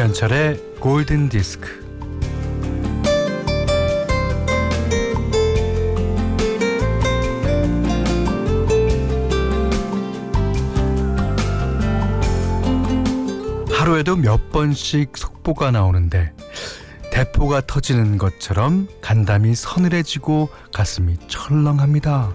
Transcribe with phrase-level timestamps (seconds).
[0.00, 1.68] 김현철의 골든 디스크.
[13.70, 16.32] 하루에도 몇 번씩 속보가 나오는데
[17.12, 22.32] 대포가 터지는 것처럼 간담이 서늘해지고 가슴이 철렁합니다.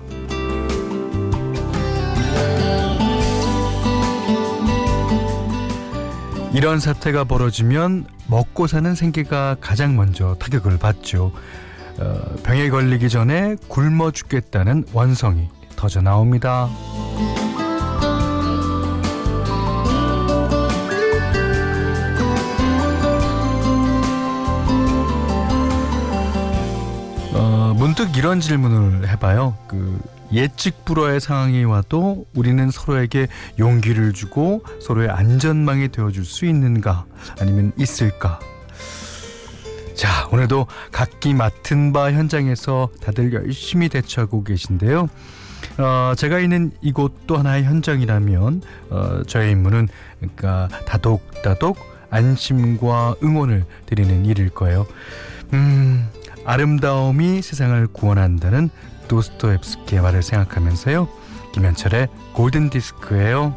[6.56, 11.34] 이런 사태가 벌어지면 먹고 사는 생계가 가장 먼저 타격을 받죠.
[12.00, 16.70] 어, 병에 걸리기 전에 굶어 죽겠다는 원성이 터져 나옵니다.
[27.34, 29.58] 어, 문득 이런 질문을 해봐요.
[29.68, 30.00] 그
[30.34, 33.28] 예측 불허의 상황이 와도 우리는 서로에게
[33.60, 37.06] 용기를 주고 서로의 안전망이 되어줄 수 있는가
[37.40, 38.40] 아니면 있을까?
[39.96, 45.08] 자, 오늘도 각기 맡은 바 현장에서 다들 열심히 대처하고 계신데요.
[45.78, 49.88] 어, 제가 있는 이곳 또 하나의 현장이라면 어, 저의 임무는
[50.20, 51.78] 그러니까 다독다독
[52.10, 54.86] 안심과 응원을 드리는 일일 거예요.
[55.54, 56.08] 음,
[56.46, 58.70] 아름다움이 세상을 구원한다는
[59.08, 61.08] 도스토옙스키의 말을 생각하면서요.
[61.54, 63.56] 김현철의 골든 디스크예요.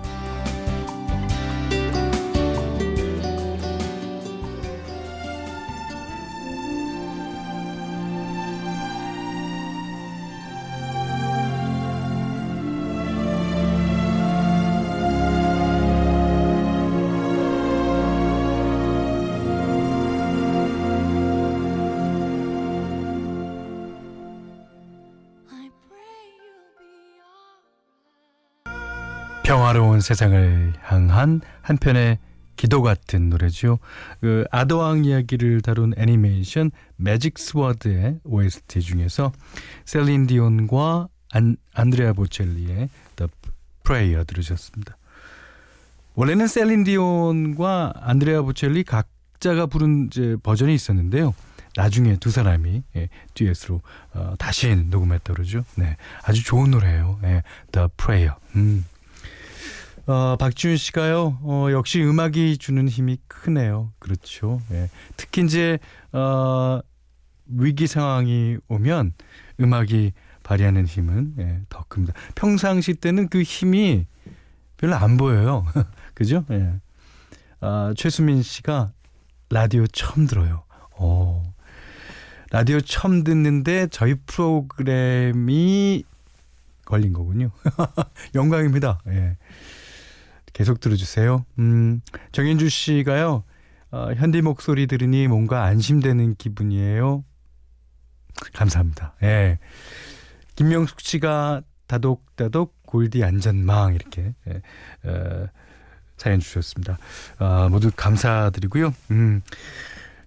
[29.99, 32.19] 평화로운 세상을 향한 한편의
[32.57, 33.79] 기도 같은 노래죠.
[34.21, 39.33] 그 아더왕 이야기를 다룬 애니메이션 Magic Sword의 OST 중에서
[39.85, 43.31] 셀린 디온과 안, 안드레아 보첼리의 The
[43.85, 44.97] Prayer 들으셨습니다.
[46.15, 51.35] 원래는 셀린 디온과 안드레아 보첼리 각자가 부른 이제 버전이 있었는데요.
[51.77, 53.83] 나중에 두 사람이 예, 듀엣으로
[54.15, 55.65] 어, 다시 녹음했다 그러죠.
[55.77, 57.21] 네, 아주 좋은 노래예요.
[57.25, 58.35] 예, The Prayer.
[58.57, 58.85] 음.
[60.09, 63.93] 어, 박지훈 씨가요, 어, 역시 음악이 주는 힘이 크네요.
[63.99, 64.63] 그렇죠.
[64.71, 64.89] 예.
[65.19, 65.79] 특히 이제,
[66.13, 66.81] 어,
[67.47, 69.13] 위기 상황이 오면
[69.61, 72.15] 음악이 발휘하는 힘은 예, 더 큽니다.
[72.35, 74.07] 평상시 때는 그 힘이
[74.79, 75.67] 별로 안 보여요.
[76.15, 76.43] 그죠?
[76.53, 76.73] 예.
[77.61, 78.93] 아, 최수민 씨가
[79.51, 80.63] 라디오 처음 들어요.
[80.99, 81.43] 오.
[82.51, 86.05] 라디오 처음 듣는데 저희 프로그램이
[86.87, 87.51] 걸린 거군요.
[88.35, 89.01] 영광입니다.
[89.09, 89.37] 예.
[90.59, 91.47] 계속 들어주세요.
[91.61, 92.01] 음,
[92.33, 93.45] 정현주 씨가요,
[93.93, 97.23] 어, 현디 목소리 들으니 뭔가 안심되는 기분이에요.
[98.55, 99.15] 감사합니다.
[99.23, 99.61] 예.
[100.57, 105.47] 김명숙 씨가 다독다독 골디 안전망 이렇게 예, 어,
[106.17, 106.99] 사연 주셨습니다.
[107.39, 108.93] 어, 모두 감사드리고요.
[109.13, 109.43] 음,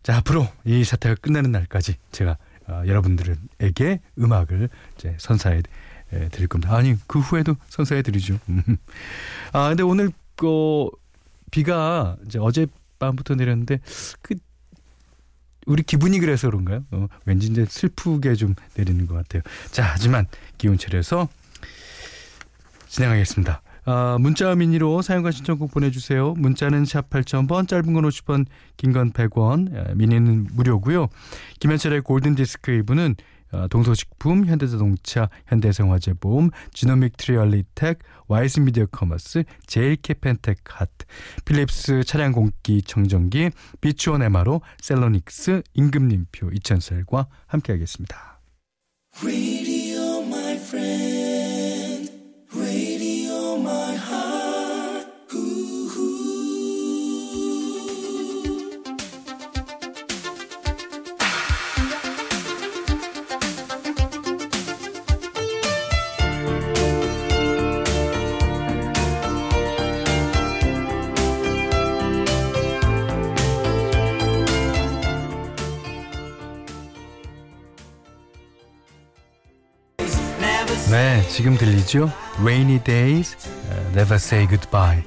[0.02, 2.38] 자 앞으로 이 사태가 끝나는 날까지 제가
[2.68, 5.62] 어, 여러분들에게 음악을 이제 선사해
[6.32, 6.74] 드릴 겁니다.
[6.76, 8.38] 아니 그 후에도 선사해 드리죠.
[9.52, 10.90] 아 근데 오늘 그
[11.52, 13.80] 비가 이제 어젯밤부터 내렸는데
[14.24, 14.34] 그
[15.68, 16.84] 우리 기분이 그래서 그런가요?
[16.90, 19.44] 어, 왠지 이제 슬프게 좀 내리는 것 같아요.
[19.70, 20.26] 자, 하지만
[20.58, 21.30] 기운 차려서
[22.88, 23.62] 진행하겠습니다.
[23.86, 26.34] 아, 문자 미니로 사용과 신청곡 보내주세요.
[26.38, 28.46] 문자는 샵 8000번, 짧은 건 50원,
[28.78, 31.08] 긴 건 100원, 미니는 무료고요.
[31.60, 33.16] 김현철의 골든디스크 2부는 어,
[33.70, 41.06] 동서식품, 현대자동차, 현대생화재보험, 지노믹 트리얼리텍, 와이스 미디어 커머스, 제일캐 펜텍 하트,
[41.46, 43.52] 필립스 차량 공기 청정기,
[43.82, 48.40] 비추원 에마로, 셀로닉스, 임금님표 이천셀과 함께하겠습니다.
[81.32, 82.12] 지금 들리죠?
[82.42, 83.38] Rainy days,
[83.94, 85.02] never say goodbye.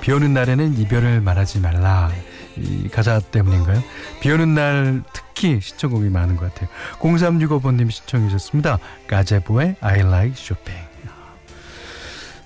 [0.00, 2.10] 비 오는 날에는 이별을 말하지 말라.
[2.56, 3.82] 이 가사 때문인가요?
[4.20, 6.68] 비 오는 날 특히 신청곡이 많은 것 같아요.
[6.98, 8.78] 0365번님 신청해 주셨습니다.
[9.06, 10.86] 가제보의 I Like Chopin.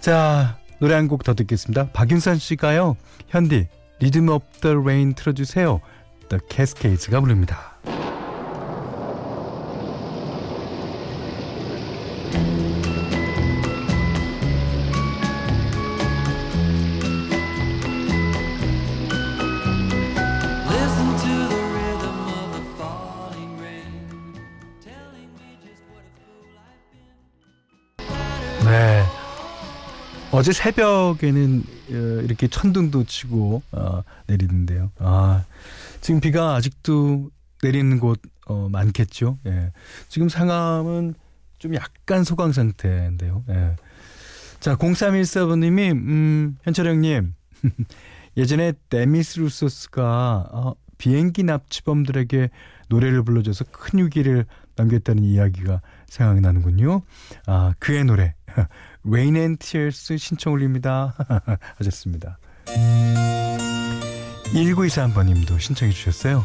[0.01, 1.89] 자, 노래 한 곡 더 듣겠습니다.
[1.93, 2.97] 박윤선 씨가요.
[3.29, 3.69] 현디,
[4.01, 5.81] Rhythm of the Rain 틀어주세요.
[6.29, 7.79] The Cascades가 부릅니다.
[30.39, 34.93] 어제 새벽에는 어, 이렇게 천둥도 치고 어, 내리는데요.
[35.01, 35.45] 아,
[36.01, 37.29] 지금 비가 아직도
[37.61, 39.37] 내리는 곳 어, 많겠죠.
[39.47, 39.73] 예.
[40.07, 41.15] 지금 상암은
[41.59, 43.43] 좀 약간 소강 상태인데요.
[43.49, 43.75] 예.
[44.61, 47.35] 자, 0314번님이 음, 현철 형님
[48.37, 52.49] 예전에 데미스 루소스가 어, 비행기 납치범들에게
[52.89, 54.47] 노래를 불러줘서 큰 위기를
[54.77, 57.03] 남겼다는 이야기가 생각이 나는군요.
[57.47, 58.37] 아, 그의 노래
[59.07, 61.15] Rain and Tears 신청 올립니다.
[61.77, 62.39] 하셨습니다.
[64.53, 66.45] 1923번님도 신청해 주셨어요.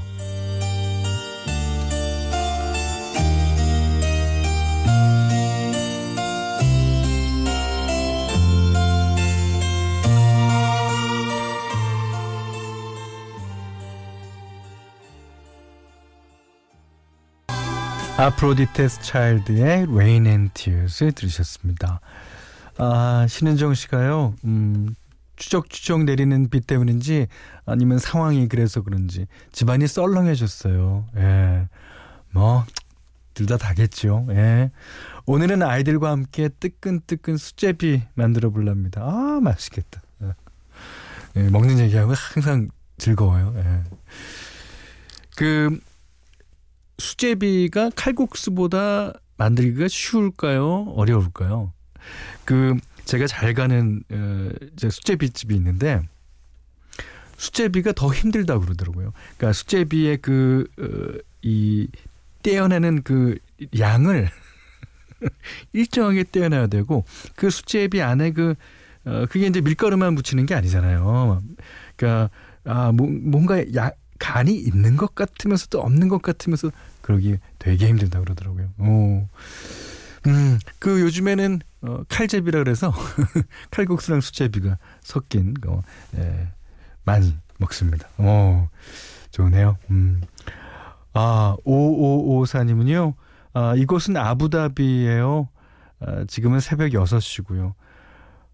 [18.16, 22.00] 아프로디테스 차일드의 Rain and Tears 들으셨습니다.
[22.78, 24.96] 아, 신은정 씨가요, 음,
[25.36, 27.28] 추적추적 내리는 비 때문인지
[27.66, 31.06] 아니면 상황이 그래서 그런지 집안이 썰렁해졌어요.
[31.18, 31.68] 예.
[32.32, 32.66] 뭐,
[33.34, 34.28] 둘 다 다겠죠.
[34.30, 34.72] 예.
[35.26, 39.02] 오늘은 아이들과 함께 뜨끈뜨끈 수제비 만들어 볼랍니다.
[39.04, 40.02] 아, 맛있겠다.
[40.24, 40.34] 예.
[41.38, 43.54] 예, 먹는 얘기하면 항상 즐거워요.
[43.58, 43.84] 예.
[45.36, 45.80] 그,
[47.00, 50.94] 수제비가 칼국수보다 만들기가 쉬울까요?
[50.96, 51.74] 어려울까요?
[52.46, 56.02] 그 제가 잘 가는 어, 제 수제비 집이 있는데
[57.38, 59.12] 수제비가 더 힘들다 그러더라고요.
[59.38, 60.68] 그러니까 수제비의 그이
[61.88, 61.98] 어,
[62.44, 63.38] 떼어내는 그
[63.78, 64.30] 양을
[65.74, 67.06] 일정하게 떼어내야 되고
[67.36, 68.56] 그 수제비 안에 그
[69.06, 71.42] 어, 그게 이제 밀가루만 묻히는 게 아니잖아요.
[71.96, 72.30] 그러니까
[72.66, 76.72] 아 뭐, 뭔가 야, 간이 있는 것 같으면서도 없는 것 같으면서
[77.02, 78.70] 그러기 되게 힘들다 그러더라고요.
[78.80, 79.28] 오.
[80.28, 82.94] 음, 그 요즘에는 어, 칼제비라 그래서
[83.72, 85.84] 칼국수랑 수제비가 섞인 거
[86.18, 86.48] 예,
[87.04, 88.08] 많이 먹습니다.
[88.18, 88.68] 오,
[89.32, 89.78] 좋네요.
[89.92, 90.22] 음.
[91.14, 93.14] 아, 5554님은요.
[93.54, 95.50] 아, 이곳은 아부다비예요.
[96.00, 97.74] 아, 지금은 새벽 6시고요.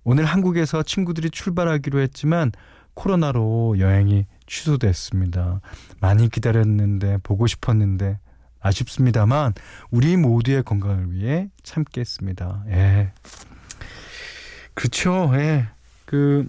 [0.03, 2.51] 오늘 한국에서 친구들이 출발하기로 했지만
[2.95, 5.61] 코로나로 여행이 취소됐습니다.
[6.01, 8.19] 많이 기다렸는데 보고 싶었는데
[8.59, 9.53] 아쉽습니다만
[9.91, 12.63] 우리 모두의 건강을 위해 참겠습니다.
[12.69, 13.11] 예.
[14.73, 15.31] 그렇죠.
[15.35, 15.67] 예.
[16.05, 16.47] 그,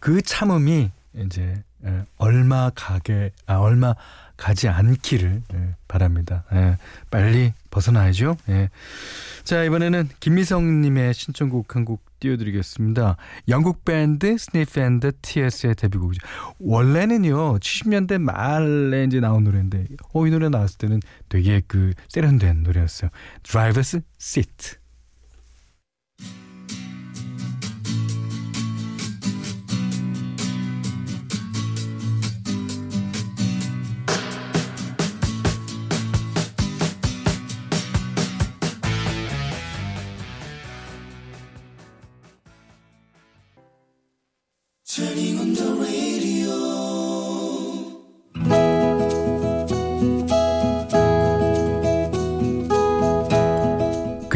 [0.00, 3.94] 그 참음이 이제 예, 얼마 가게, 아, 얼마
[4.36, 6.44] 가지 않기를 예, 바랍니다.
[6.52, 6.76] 예,
[7.10, 8.36] 빨리 벗어나야죠.
[8.50, 8.70] 예.
[9.44, 13.16] 자, 이번에는 김미성님의 신청곡 한 곡 띄워드리겠습니다.
[13.48, 16.26] 영국 밴드 스니프 앤 더 티어스의 데뷔곡이죠.
[16.58, 23.10] 원래는요, 70년대 말에 이제 나온 노래인데, 어, 이 노래 나왔을 때는 되게 그 세련된 노래였어요.
[23.42, 24.76] Driver's Seat.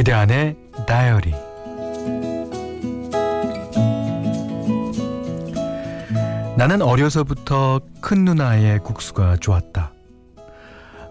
[0.00, 1.32] 그대 안의 다이어리
[6.56, 9.92] 나는 어려서부터 큰 누나의 국수가 좋았다.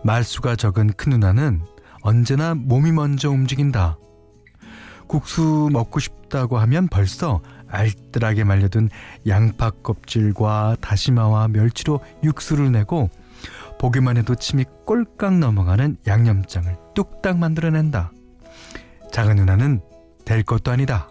[0.03, 1.61] 말수가 적은 큰 누나는
[2.01, 3.99] 언제나 몸이 먼저 움직인다.
[5.05, 8.89] 국수 먹고 싶다고 하면 벌써 알뜰하게 말려둔
[9.27, 13.11] 양파 껍질과 다시마와 멸치로 육수를 내고
[13.79, 18.13] 보기만 해도 침이 꼴깍 넘어가는 양념장을 뚝딱 만들어낸다.
[19.11, 19.81] 작은 누나는
[20.25, 21.09] 될 것도 아니다.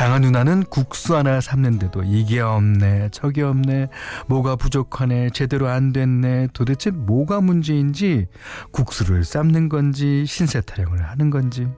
[0.00, 3.88] 장한 누나는 국수 하나 삶는데도 이게 없네 저게 없네
[4.28, 8.26] 뭐가 부족하네 제대로 안 됐네 도대체 뭐가 문제인지
[8.72, 11.68] 국수를 삶는 건지 신세 타령을 하는 건지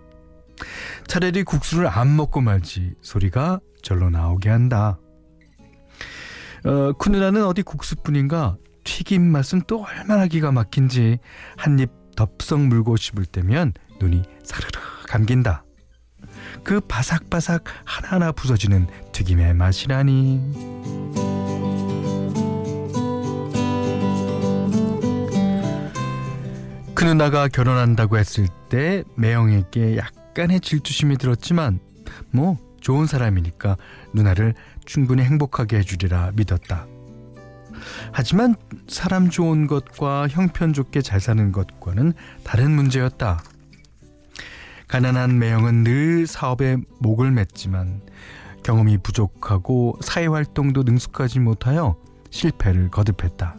[1.09, 5.01] 차라리 국수를 안 먹고 말지 소리가 절로 나오게 한다.
[6.65, 11.19] 어, 큰 누나는 어디 국수뿐인가 튀김 맛은 또 얼마나 기가 막힌지
[11.57, 15.65] 한 입 덥석 물고 싶을 때면 눈이 사르르 감긴다.
[16.65, 20.41] 그 바삭바삭 하나하나 부서지는 튀김의 맛이라니.
[26.95, 31.81] 그 누나가 결혼한다고 했을 때 매형에게 약간의 질투심이 들었지만
[32.31, 33.77] 뭐 좋은 사람이니까
[34.15, 36.87] 누나를 충분히 행복하게 해주리라 믿었다.
[38.13, 38.55] 하지만
[38.89, 42.13] 사람 좋은 것과 형편 좋게 잘 사는 것과는
[42.45, 43.43] 다른 문제였다.
[44.89, 48.01] 가난한 매형은 늘 사업에 목을 맸지만
[48.63, 51.97] 경험이 부족하고 사회활동도 능숙하지 못하여
[52.31, 53.57] 실패를 거듭했다.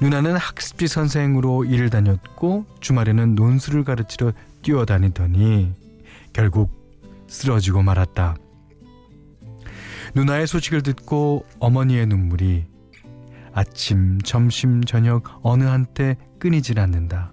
[0.00, 5.74] 누나는 학습지 선생으로 일을 다녔고 주말에는 논술을 가르치러 뛰어다니더니
[6.32, 6.70] 결국
[7.26, 8.36] 쓰러지고 말았다.
[10.14, 12.66] 누나의 소식을 듣고 어머니의 눈물이
[13.52, 17.32] 아침, 점심, 저녁 어느 한때 끊이질 않는다.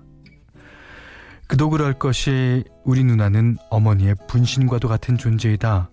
[1.48, 5.90] 그도 그럴 것이 우리 누나는 어머니의 분신과도 같은 존재이다.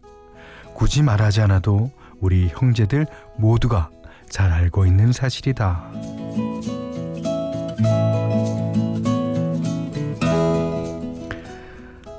[0.75, 3.91] 굳이 말하지 않아도 우리 형제들 모두가
[4.31, 5.91] 잘 알고 있는 사실이다.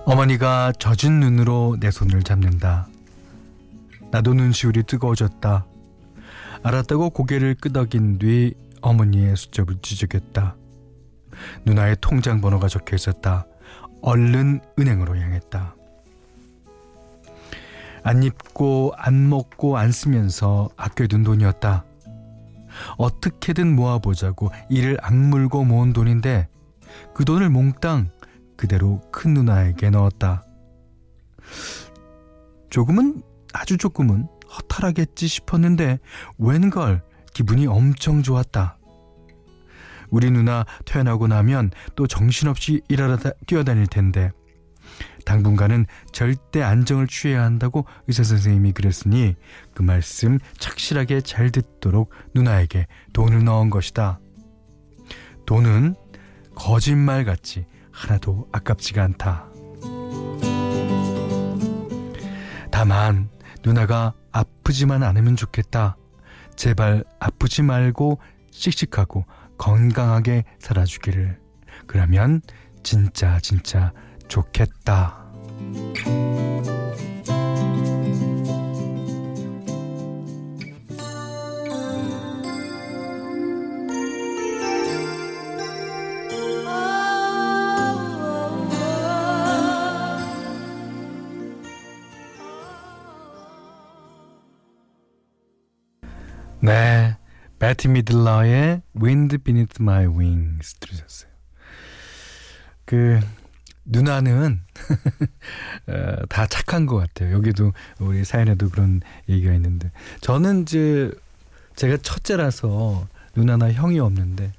[0.06, 2.88] 어머니가 젖은 눈으로 내 손을 잡는다.
[4.12, 5.66] 나도 눈시울이 뜨거워졌다.
[6.64, 10.56] 알았다고 고개를 끄덕인 뒤 어머니의 수첩을 뒤적였다.
[11.66, 13.46] 누나의 통장 번호가 적혀 있었다.
[14.02, 15.76] 얼른 은행으로 향했다.
[18.04, 21.86] 안 입고 안 먹고 안 쓰면서 아껴둔 돈이었다.
[22.98, 26.48] 어떻게든 모아보자고 이를 악물고 모은 돈인데
[27.14, 28.10] 그 돈을 몽땅
[28.56, 30.46] 그대로 큰 누나에게 넣었다.
[32.70, 33.22] 조금은
[33.54, 36.00] 아주 조금은 허탈하겠지 싶었는데
[36.38, 37.02] 웬걸
[37.34, 38.78] 기분이 엄청 좋았다.
[40.10, 43.18] 우리 누나 태어나고 나면 또 정신없이 일하러
[43.48, 44.32] 뛰어다닐 텐데
[45.26, 49.36] 당분간은 절대 안정을 취해야 한다고 의사 선생님이 그랬으니
[49.74, 54.20] 그 말씀 착실하게 잘 듣도록 누나에게 돈을 넣은 것이다.
[55.46, 55.96] 돈은
[56.56, 59.48] 거짓말 같이 하나도 아깝지가 않다.
[62.70, 63.30] 다만
[63.64, 65.98] 누나가 아프지만 않으면 좋겠다.
[66.56, 68.20] 제발 아프지 말고
[68.52, 69.26] 씩씩하고
[69.58, 71.40] 건강하게 살아주기를.
[71.88, 72.42] 그러면
[72.84, 73.94] 진짜 진짜
[74.28, 75.24] 좋겠다.
[96.64, 97.18] 네.
[97.60, 101.30] 배티 미들러의 Wind Beneath My Wings 들으셨어요.
[102.86, 103.20] 그
[103.84, 104.62] 누나는
[105.88, 107.34] 어, 다 착한 것 같아요.
[107.34, 109.92] 여기도 우리 사연에도 그런 얘기가 있는데
[110.22, 111.12] 저는 이제
[111.76, 114.54] 제가 첫째라서 누나나 형이 없는데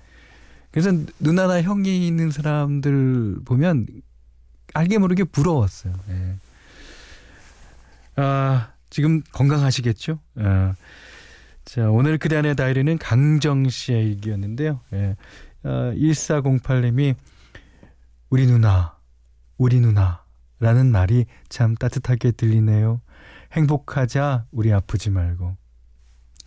[0.72, 3.86] 그래서 누나나 형이 있는 사람들 보면
[4.74, 5.94] 알게 모르게 부러웠어요.
[6.10, 6.36] 예.
[8.16, 10.18] 아 지금 건강하시겠죠?
[10.36, 10.74] 아,
[11.64, 14.80] 자, 오늘 그대 안의 다이리는 강정 씨의 일기였는데요.
[14.92, 15.16] 예.
[15.62, 17.14] 어, 1408님이
[18.28, 18.98] 우리 누나,
[19.56, 23.00] 우리 누나라는 말이 참 따뜻하게 들리네요.
[23.52, 25.56] 행복하자, 우리 아프지 말고.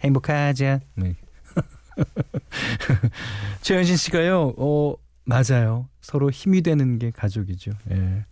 [0.01, 0.81] 행복하자.
[0.95, 1.15] 네.
[3.61, 4.95] 최현신 씨가요, 어,
[5.25, 5.89] 맞아요.
[5.99, 7.71] 서로 힘이 되는 게 가족이죠.
[7.89, 8.25] 예.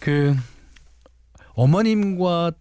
[0.00, 0.34] 그,
[1.54, 2.52] 어머님과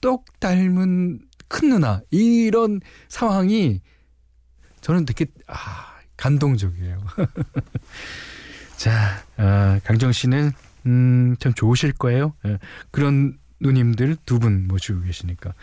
[0.00, 3.80] 똑 닮은 큰 누나 이런 상황이
[4.80, 5.56] 저는 되게 아,
[6.16, 7.02] 감동적이에요.
[8.76, 10.52] 자, 아, 강정 씨는
[10.86, 12.34] 음, 참 좋으실 거예요.
[12.46, 12.58] 예,
[12.90, 15.54] 그런 누님들 두 분 모시고 계시니까.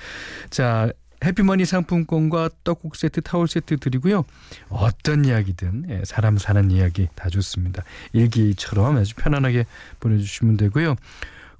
[0.49, 0.91] 자,
[1.23, 4.23] 해피머니 상품권과 떡국 세트, 타월 세트 드리고요.
[4.69, 7.83] 어떤 이야기든 예, 사람 사는 이야기 다 좋습니다.
[8.13, 9.65] 일기처럼 아주 편안하게
[9.99, 10.95] 보내주시면 되고요.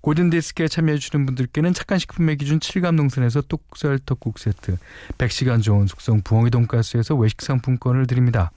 [0.02, 4.78] 골든디스크에 참여해주시는 분들께는 착한 식품의 기준 7감 농산에서 똑살 떡국 세트,
[5.18, 8.52] 100시간 좋은 숙성 부엉이 돈가스에서 외식 상품권을 드립니다.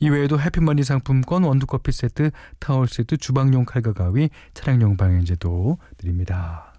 [0.00, 6.72] 이외에도 해피머니 상품권, 원두커피 세트, 타월 세트, 주방용 칼과 가위, 차량용 방향제도 드립니다.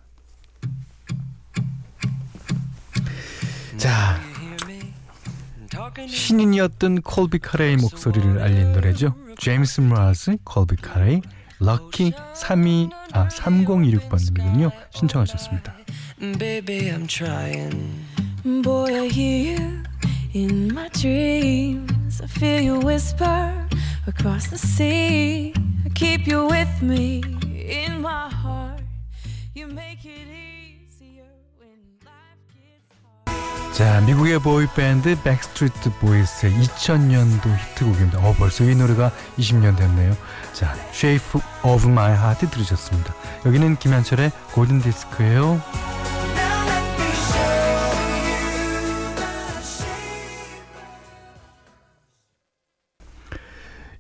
[3.78, 4.20] 자,
[6.08, 9.16] 신인이었던 콜비 카레의 목소리를 알린 노래죠.
[9.38, 11.22] 제임스 브라스, 콜비 카레
[11.62, 14.72] 럭키 32, 아, 3026번님이군요.
[14.90, 15.76] 신청하셨습니다.
[16.40, 18.06] Baby, I'm trying.
[18.64, 19.84] Boy, I hear you
[20.34, 22.22] in my dreams.
[22.22, 23.68] I feel you whisper
[24.08, 25.54] across the sea.
[25.86, 27.22] I keep you with me
[27.54, 28.82] in my heart.
[33.74, 38.20] 자, 미국의 boy band 백스트리트 보이스의 2000년도 히트곡입니다.
[38.20, 40.16] 어, 벌써 이 노래가 20년 됐네요.
[40.54, 43.14] 자, Shape of My Heart 들으셨습니다.
[43.46, 45.62] 여기는 김현철의 골든 디스크예요.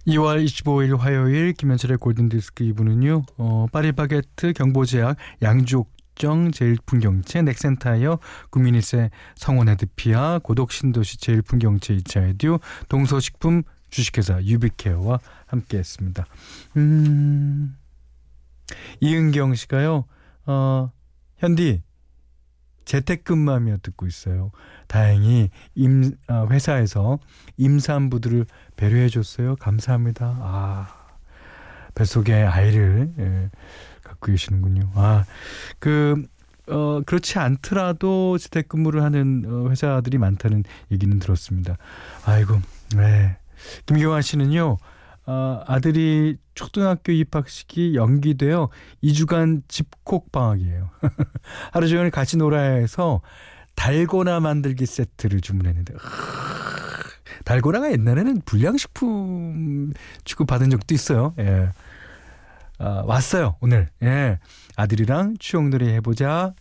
[0.08, 3.24] 2월 25일 화요일 김현철의 골든디스크 2부는요.
[3.38, 16.26] 어, 파리바게트 경보제약 양족정 제일풍경채 넥센타이어 구미니세 성원헤드피아 고독신도시 제일풍경채 이차에듀 동서식품 주식회사 유비케어와 함께했습니다.
[16.78, 17.78] 음,
[19.00, 20.06] 이은경 씨가요.
[20.48, 20.92] 어,
[21.38, 21.84] 현디
[22.86, 24.52] 재택근무하며 듣고 있어요.
[24.88, 27.20] 다행히 임 아, 회사에서
[27.58, 28.46] 임산부들을
[28.76, 29.56] 배려해 줬어요.
[29.58, 30.36] 감사합니다.
[30.40, 30.88] 아
[31.94, 33.50] 뱃속에 아이를 예,
[34.04, 34.92] 갖고 계시는군요.
[34.96, 36.24] 아그
[36.68, 41.78] 어, 그렇지 않더라도 재택근무를 하는 어, 회사들이 많다는 얘기는 들었습니다.
[42.26, 42.60] 아이고,
[42.96, 43.38] 네.
[43.86, 44.78] 김경환 씨는요,
[45.26, 48.70] 어, 아들이 초등학교 입학식이 연기되어
[49.04, 50.90] 2주간 집콕 방학이에요.
[51.72, 53.22] 하루 종일 같이 놀아 해서
[53.76, 55.94] 달고나 만들기 세트를 주문했는데
[57.46, 59.94] 달고나가 옛날에는 불량식품
[60.26, 61.34] 취급받은 적도 있어요.
[61.40, 61.72] 예.
[62.80, 63.90] 아, 왔어요 오늘.
[64.04, 64.40] 예.
[64.76, 66.54] 아들이랑 추억놀이 해보자.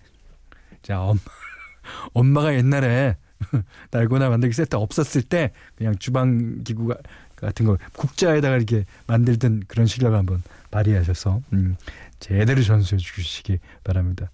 [0.83, 1.21] 자 엄마
[2.15, 3.17] 엄마가 옛날에
[3.91, 6.97] 달고나 만들기 세트 없었을 때 그냥 주방 기구가
[7.37, 11.77] 같은 거 국자에다가 이렇게 만들던 그런 실력을 한번 발휘하셔서 음,
[12.19, 14.31] 제대로 전수해 주시기 바랍니다.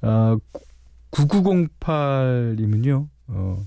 [0.00, 0.36] 어,
[1.12, 3.08] 9908님은요.
[3.28, 3.64] 어,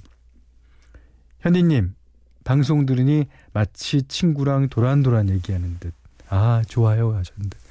[1.40, 1.96] 현디님
[2.44, 5.94] 방송 들으니 마치 친구랑 도란도란 얘기하는 듯.
[6.30, 7.65] 아 좋아요 하셨는데.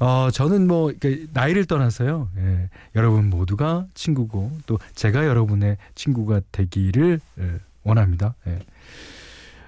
[0.00, 0.92] 어, 저는 뭐,
[1.32, 8.34] 나이를 떠나서요, 예, 여러분 모두가 친구고, 또 제가 여러분의 친구가 되기를 예, 원합니다.
[8.46, 8.58] 예.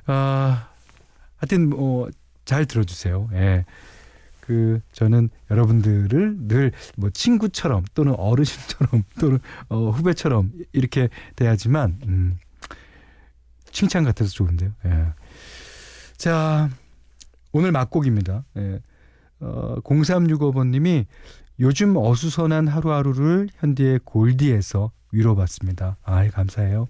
[0.06, 0.68] 아,
[1.38, 2.08] 하여튼 뭐
[2.50, 3.28] 잘 들어주세요.
[3.34, 3.64] 예.
[4.40, 9.38] 그 저는 여러분들을 늘 뭐 친구처럼 또는 어르신처럼 또는
[9.68, 12.38] 어, 후배처럼 이렇게 대하지만 음,
[13.70, 14.72] 칭찬 같아서 좋은데요.
[14.84, 15.06] 예.
[16.16, 16.68] 자
[17.52, 18.42] 오늘 막곡입니다.
[18.56, 18.80] 예.
[19.40, 21.06] 어, 0365번님이
[21.58, 25.96] 요즘 어수선한 하루하루를 현디의 골디에서 위로받습니다.
[26.02, 26.86] 아, 감사해요.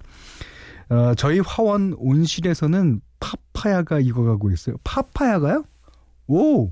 [0.90, 4.76] 어, 저희 화원 온실에서는 파파야가 익어가고 있어요.
[4.84, 5.64] 파파야가요?
[6.28, 6.70] 오!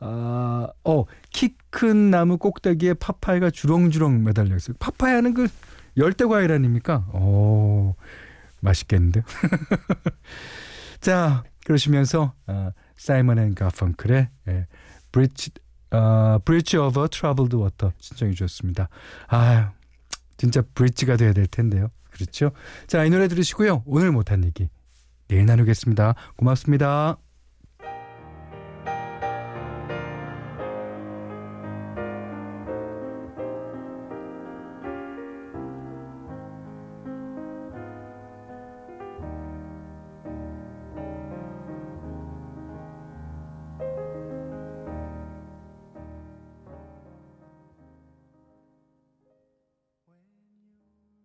[0.00, 4.74] 아, 어, 키 큰 나무 꼭대기에 파파야가 주렁주렁 매달려 있어요.
[4.78, 5.48] 파파야는 그
[5.96, 7.06] 열대 과일 아닙니까?
[7.12, 7.94] 오,
[8.60, 9.22] 맛있겠는데?
[11.00, 14.66] 자, 그러시면서, 어, 사이먼 앤 가펑클의 예,
[15.18, 15.50] Bridge,
[15.90, 18.88] 어, Bridge Over Troubled Water 신청해 주셨습니다.
[19.26, 19.72] 아,
[20.36, 21.90] 진짜 bridge가 돼야 될 텐데요.
[22.10, 22.52] 그렇죠?
[22.86, 23.82] 자, 이 노래 들으시고요.
[23.84, 24.68] 오늘 못한 얘기
[25.26, 26.14] 내일 나누겠습니다.
[26.36, 27.18] 고맙습니다.